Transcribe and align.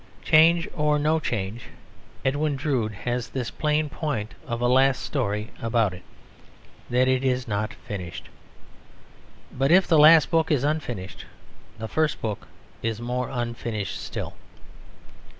Change 0.23 0.67
or 0.73 0.97
no 0.97 1.19
change, 1.19 1.65
Edwin 2.25 2.55
Drood 2.55 2.91
has 2.91 3.29
this 3.29 3.51
plain 3.51 3.87
point 3.87 4.33
of 4.47 4.59
a 4.59 4.67
last 4.67 5.03
story 5.03 5.51
about 5.61 5.93
it: 5.93 6.01
that 6.89 7.07
it 7.07 7.23
is 7.23 7.47
not 7.47 7.75
finished. 7.75 8.27
But 9.51 9.69
if 9.71 9.85
the 9.85 9.99
last 9.99 10.31
book 10.31 10.49
is 10.49 10.63
unfinished, 10.63 11.27
the 11.77 11.87
first 11.87 12.19
book 12.19 12.47
is 12.81 12.99
more 12.99 13.29
unfinished 13.29 14.01
still. 14.01 14.33